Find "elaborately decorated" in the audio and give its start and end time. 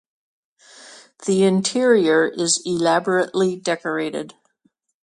2.65-4.33